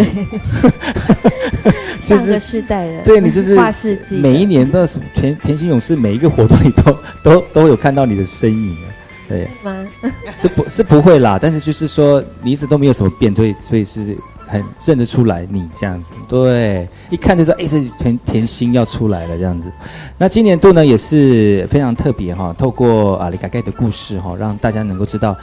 [2.01, 8.91] 上个世代的，对你就是 跨世纪，每一年的甜甜心勇士每一个活动里 都都都有看到你的身影啊。
[9.29, 9.87] 对吗？
[10.37, 11.39] 是不，是不会啦。
[11.41, 14.17] 但是就是说，你一直都没有什么变，对，所以是
[14.47, 16.15] 很认得出来你这样子。
[16.29, 19.71] 对，一看就知道，哎，这甜甜心要出来了这样子。
[20.17, 25.37] 那今年度呢也是非常特别哈，透过啊李嘎盖的故事哈，让大家能够知道，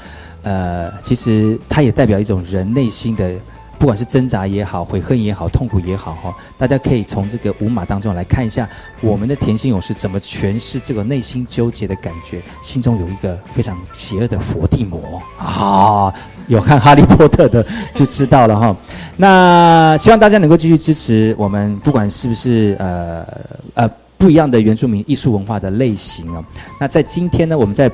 [0.43, 3.31] 呃，其实它也代表一种人内心的。
[3.77, 8.67] 不管是挣扎也好，悔恨也好，痛苦也好，哈，大家可以从这个舞马当中来看一下
[9.01, 16.13] 我们的甜心勇士怎么诠释这个内心纠结的感觉，心中有一个非常邪恶的伏地魔啊！
[16.47, 18.75] 有看哈利波特的就知道了哈。
[19.17, 23.25] 那希望大家能够继续支持我们，不管是不是呃
[23.73, 26.43] 呃不一样的原住民艺术文化的类型啊。
[26.79, 27.91] 那在今天呢，我们在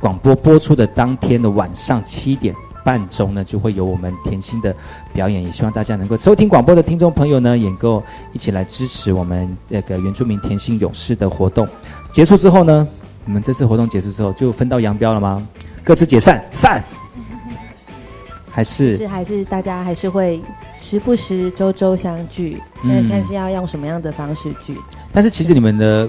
[0.00, 2.54] 广播播出的当天的晚上七点。
[2.84, 4.74] 半钟呢，就会有我们甜心的
[5.12, 11.66] 表演，也希望大家能够收听广播的听众朋友呢，也能够一起来支持我们那个原住民甜心勇士的活动。
[12.12, 12.86] 结束之后呢，
[13.24, 15.44] 你们这次活动结束之后就分道扬镳了吗？
[15.82, 16.84] 各自解散，散？
[18.50, 18.96] 还是？
[18.96, 20.40] 是还是大家还是会
[20.76, 22.62] 时不时周周相聚？
[22.82, 24.76] 那但是要用什么样的方式聚？
[25.10, 26.08] 但是其实你们的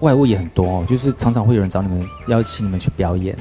[0.00, 3.36] 外物也很多哦，就是常常会有人找你们邀请你们去表演。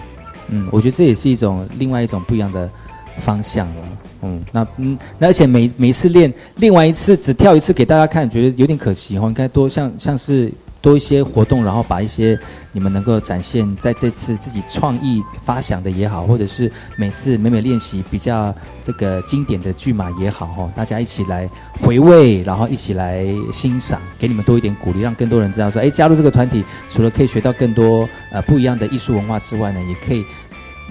[0.49, 2.69] 嗯，我觉得这也是一种另外一种不一样的
[3.17, 3.83] 方向了。
[4.23, 9.23] 嗯，那嗯，那而且每每次练练完一次，只跳一次给大家看，觉得有点可惜哦。
[9.27, 10.51] 应该多像像是
[10.83, 12.37] 多一些活动，然后把一些
[12.73, 21.49] 你们能够展现在这次自己创意发想的也好，或者是每次每每练习比较这个经典的剧码也好，哈，大家一起来
[21.81, 30.25] 回味，然后一起来欣赏，给你们多一点鼓励，让更多人知道说，哎，加入这个团体，除了可以学到更多呃不一样的艺术文化之外呢，也可以。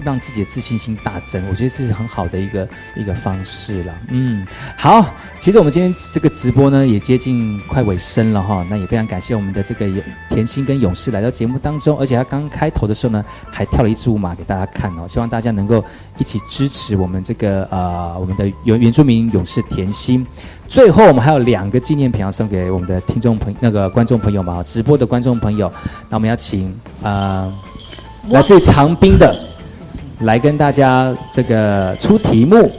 [0.03, 3.93] 让自己的自信心大增，我觉得这是很好的一个一个方式了。
[4.09, 4.45] 嗯，
[4.77, 5.05] 好，
[5.39, 9.87] 其实我们今天这个直播呢也接近快尾声了哈，那也非常感谢我们的这个
[10.29, 15.83] 甜心跟勇士来到节目当中，而且他刚开头的时候呢还跳了一支舞马给大家看哦，希望大家能够
[16.17, 20.25] 一起支持我们这个呃我们的原原住民勇士甜心。
[20.67, 25.71] 最后我们还有两个纪念品要送给我们的听众朋那个观众朋友们啊，直播的观众朋友，
[26.09, 27.53] 那我们要请呃
[28.29, 29.52] 来自长滨的。
[30.23, 32.71] 来跟大家这个出题目，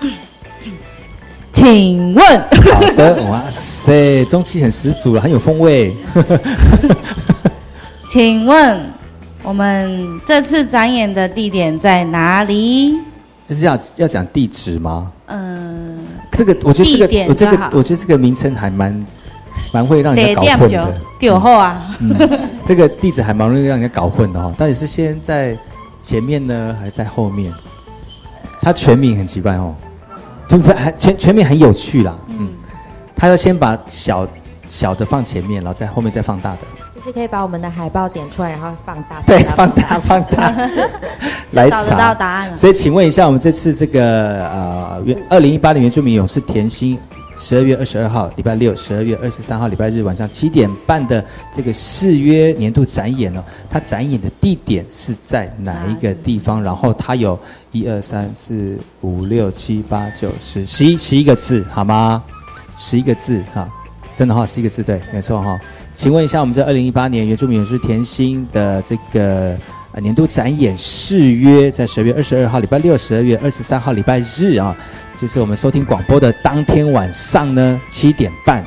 [1.52, 5.94] 请问，好的，哇塞，中气很十足了，很有风味。
[8.10, 8.80] 请问
[9.42, 12.94] 我们这次展演的地点在哪里？
[13.48, 15.10] 就是要要讲地址吗？
[15.26, 15.98] 嗯，
[16.30, 19.06] 这个我觉得这地个我这个点我觉得这个名称还蛮
[19.72, 20.94] 蛮会让人家搞混的。
[21.18, 22.14] 丢后啊，嗯，
[22.64, 24.54] 这个地址还蛮容易让人家搞混的哦。
[24.56, 25.56] 到底是先在
[26.02, 27.52] 前面呢，还在后面？
[28.60, 29.74] 他全名很奇怪哦，
[30.46, 32.14] 就不还全全名很有趣啦。
[32.28, 32.50] 嗯，
[33.16, 34.26] 他要先把小
[34.68, 36.58] 小的放前面，然后在后面再放大的。
[36.94, 39.20] 就是可以把我们的海报点出来，然后放大。
[39.26, 40.52] 对，放大放大，
[41.52, 46.96] 来找到答案了所以，请问一下，我们这次这个呃，原二零一八的原住民勇士甜心，
[47.36, 56.62] 十二月二十二号礼拜六，十二月二十三号礼拜日晚上七点半的这个誓约年度展演呢，它展演的地点是在哪一个地方？
[56.62, 57.38] 然后它有
[57.72, 62.22] 一二三四五六七八九十十一十一个字，好吗？
[62.76, 63.68] 十一个字哈，
[64.16, 65.58] 真的哈，十一个字对，没错哈。
[65.94, 69.56] 请问一下，我们在二零一八年原住民勇士甜心的这个
[70.00, 74.74] 年度展演誓约，在十二月二十二号礼拜六，十二月二十三号礼拜日啊，
[75.22, 78.66] 就是我们收听广播的当天晚上呢七点半。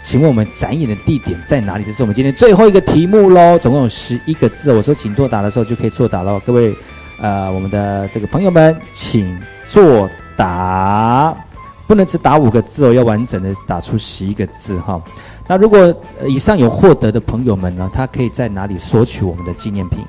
[0.00, 1.84] 请问我们展演的地点在哪里？
[1.84, 4.72] 这是我们今天最后一个题目喽，总共有十一个字。
[4.72, 6.74] 我说请作答的时候就可以作答喽，各位
[7.20, 10.08] 呃我们的这个朋友们，请作
[10.38, 11.36] 答，
[11.86, 14.98] 不能只打五个字哦，要完整的打出十一个字哈。
[15.46, 15.94] 那如果、
[16.26, 20.02] 以上有获得的朋友们呢，他可以在哪里索取我们的纪念品？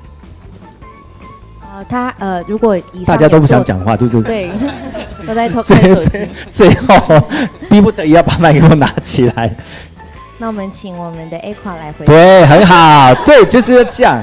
[1.80, 4.50] 呃，他呃，如果大家都不想讲话，对不对？
[4.50, 4.52] 对，
[5.26, 6.10] 都在偷最看手机
[6.50, 6.68] 最。
[6.68, 7.22] 最后
[7.70, 9.54] 逼不得已要把麦克风拿起来。
[10.36, 12.12] 那我们请我们的 A 款来回答。
[12.12, 14.22] 对，很好，对，就是要这样。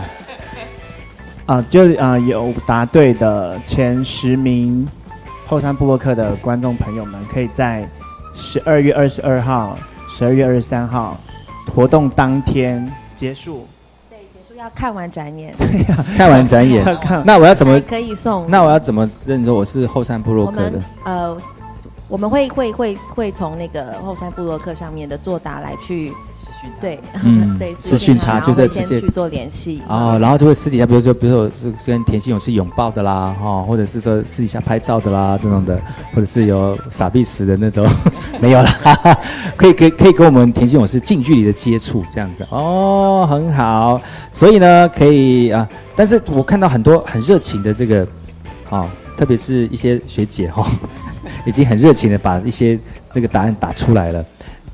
[1.48, 4.88] 啊，就啊、有答对的前十名
[5.48, 7.88] 后山部落克的观众朋友们，可以在
[8.36, 9.80] 十二月二十二号、
[10.16, 11.18] 十二月二十三号
[11.74, 13.68] 活动当天结束。
[14.58, 16.84] 说要看完展演，对 呀看完展演，
[17.24, 18.46] 那我要怎么可以送。
[18.50, 20.84] 那我要怎么认出我是后山部落我们客的？
[21.06, 21.38] 呃，
[22.08, 26.12] 我们会会会会从那个后山部落客上面的作答来去
[26.82, 29.82] 对，嗯对，私讯他就是直接先去做联系。
[29.88, 35.80] 哦，然后就会私底下，比如说，比如说我是跟田心勇是拥抱的啦，哈、或者是说私底下拍照的啦，这种的，
[36.14, 37.88] 或者是有傻逼时的那种，
[38.40, 38.72] 没有啦，
[39.56, 44.02] 可以可以可以跟我们田心勇是近距离的接触，这样子哦，很好。
[44.32, 48.08] 所以呢，可以啊，但是我看到很多很热情的这个，
[48.70, 50.66] 啊、特别是一些学姐哈、
[51.46, 52.78] 已经很热情的把一些
[53.14, 54.26] 那个答案打出来了。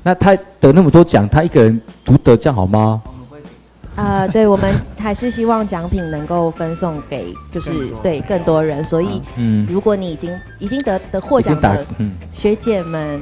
[0.02, 3.02] 那他得那么多奖，他一个人独得这样好吗？
[3.96, 7.70] 呃，对，我们还是希望奖品能够分送给就是
[8.02, 12.12] 对更多人，所以嗯如果你已经已经得得获奖的嗯。
[12.32, 13.20] 学姐们，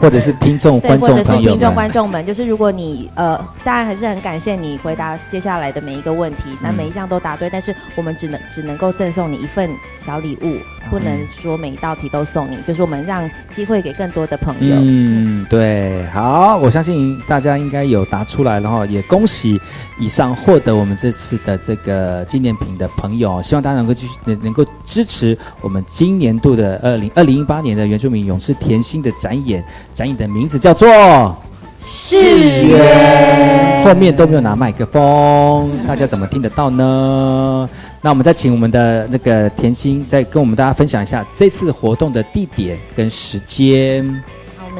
[0.00, 10.56] 或者是听众、 对，观或者是众朋友听众，观众们，就是如果你呃，当然还是很感谢你回答接下来的每一个问题，那嗯每一项都答对，但是我们只能只能够赠送你一份小礼物，
[10.90, 14.76] 不能说每一道题都送你，就是我们让机会给更多的朋友。
[14.80, 19.60] 嗯，对，好，我相信大家应该有答出来然后，也恭喜
[19.98, 31.36] 以上获得我们这次的这个纪念品的朋友，希望大家能够继续能能够支持我们今年度的二零二零一八年的原住民勇士甜心的展演，展演的名字叫做。
[31.80, 37.70] 誓约，后面都没有拿麦克风，大家怎么听得到呢？
[38.02, 44.04] 那我们再请我们的那个甜心，再跟我们大家分享一下这次活动的地点跟时间。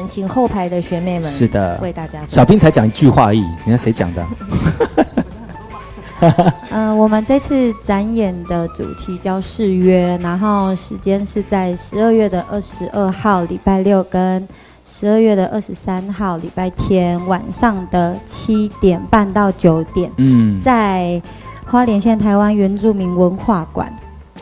[0.07, 4.25] 请后排的学妹们是的，为大家小兵才讲一句话而已，你看谁讲的？
[6.71, 14.47] 嗯、 我们这次展演的主题叫誓约，然后时间是在十二月的二十二号礼拜六跟
[14.85, 21.21] 十二月的二十三号礼拜天晚上的七点半到九点，嗯在
[21.65, 23.89] 花莲县台湾原住民文化馆。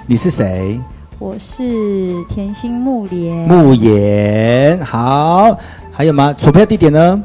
[0.07, 0.79] 你是谁？
[1.19, 3.35] 我是甜心木莲。
[3.47, 4.79] 慕言。
[4.85, 5.57] 好，
[5.91, 6.33] 还有吗？
[6.37, 7.23] 索票地点呢？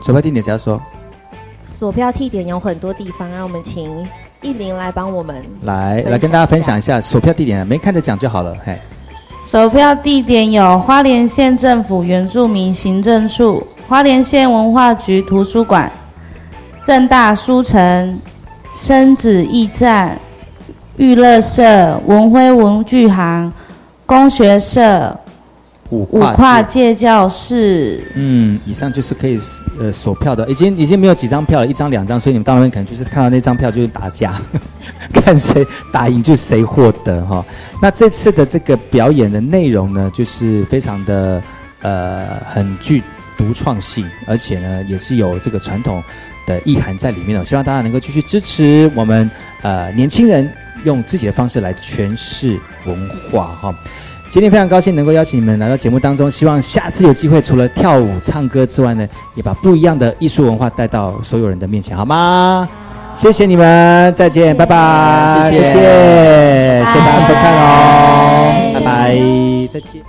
[0.00, 0.80] 索票地点谁要说？
[1.78, 3.88] 索票地点有很多地方，让我们请
[4.42, 8.56] 艺林来帮我们来，来跟大家分享一下索票地点，没看着讲就好了。
[8.64, 8.76] 嘿，
[9.46, 15.90] 首票地点有花莲县政府原住民行政处、花莲县文化局图书馆、
[16.84, 18.20] 正大书城、
[18.74, 20.18] 生子驿站、
[20.96, 23.50] 娱乐社、文辉文具行、
[24.04, 25.18] 工学社、
[25.88, 28.04] 五五跨界教室。
[28.14, 29.40] 嗯，以上就是可以
[29.80, 34.34] 呃索票的，已经已经没有几张票了，一张两张，所以你们到那边可能就是看到那张票就是打架，
[35.14, 37.42] 看谁打赢就谁获得哈。
[37.80, 41.42] 那这次的这个表演的内容呢，就是非常的
[41.80, 43.02] 呃很具
[43.38, 46.02] 独创性，而且呢也是有这个传统
[46.46, 47.44] 的意涵在里面的。
[47.44, 49.30] 希望大家能够继续支持我们
[49.62, 50.50] 呃年轻人
[50.84, 53.74] 用自己的方式来诠释文化哈。
[54.30, 62.66] 今天非常高兴能够邀请你们来到节目当中，希望下次有机会除了跳舞唱歌之外呢，也把不一样的艺术文化带到所有人的面前，好吗？
[63.14, 65.74] 谢谢你们，再见，拜拜，谢谢再见，
[66.86, 69.18] 谢谢大家收看哦，拜拜，
[69.70, 70.00] 再见。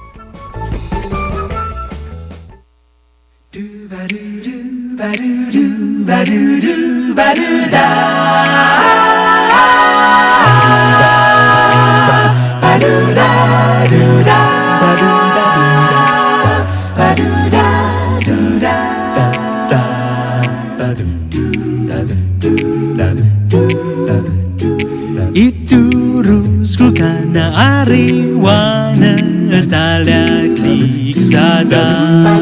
[25.34, 27.50] Itu rusku karena
[27.82, 29.18] Ariwana wana
[29.50, 32.38] Estalda klik sadar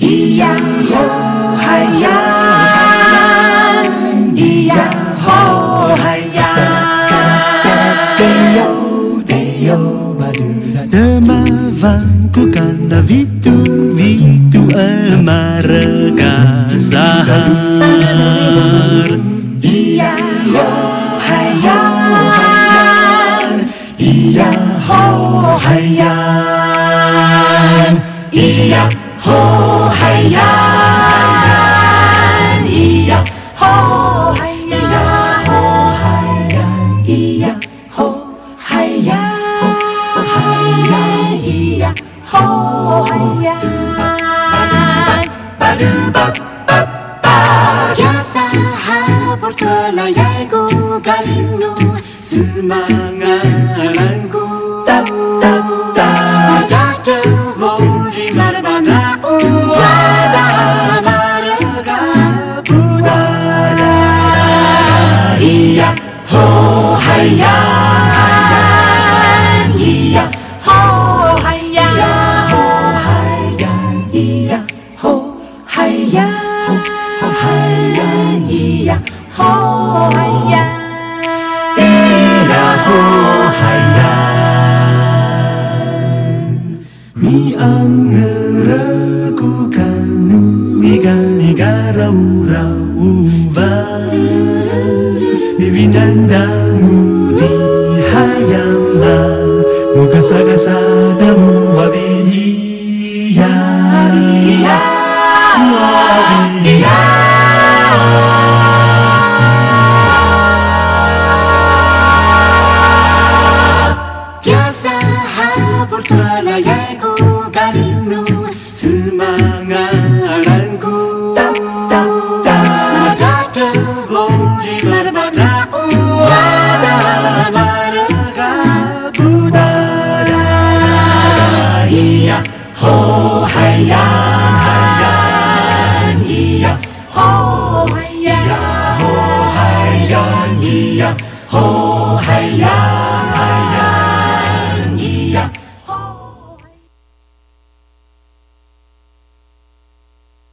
[0.00, 0.56] Iya
[0.88, 1.04] ho
[1.52, 2.37] hayah
[11.78, 13.54] vanco canna vitu
[13.94, 17.28] vitu e mare casar
[19.62, 20.12] Iya
[20.54, 20.66] ho
[21.26, 21.78] haya,
[23.98, 24.50] iya
[24.86, 25.02] ho
[25.64, 26.14] haya,
[28.34, 28.84] iya
[29.22, 29.38] ho
[30.00, 30.87] haya.
[42.32, 43.56] hô hay ya
[45.60, 46.24] ba dum ba
[46.68, 46.78] ba
[47.24, 47.36] ba
[48.00, 48.44] ya sa
[48.84, 48.98] ha
[49.40, 49.52] por
[49.96, 50.62] la ya go
[51.06, 51.70] galu no
[52.26, 53.07] sumai